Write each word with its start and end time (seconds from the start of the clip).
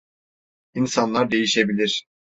İnsanlar 0.73 1.31
değişebilir. 1.31 2.05